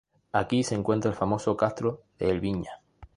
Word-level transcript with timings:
Aquí 0.31 0.63
se 0.63 0.73
encuentra 0.73 1.11
el 1.11 1.15
famoso 1.15 1.55
Castro 1.55 2.01
de 2.17 2.31
Elviña. 2.31 2.81